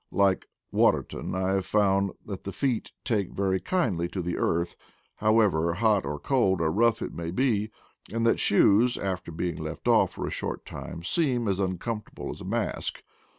[0.09, 4.75] Like Wa terton I have found that the feet take very kindly to the earth,
[5.17, 7.69] however hot or cold or rough it may be,
[8.11, 12.41] and that shoes, after being left off for a short time, seem as uncomfortable as
[12.41, 13.03] a mask.